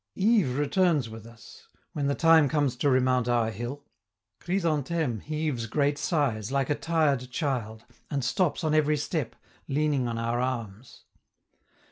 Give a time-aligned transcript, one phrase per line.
[0.15, 3.83] Yves returns with us, when the time comes to remount our hill;
[4.39, 9.35] Chrysantheme heaves great sighs like a tired child, and stops on every step,
[9.67, 11.03] leaning on our arms.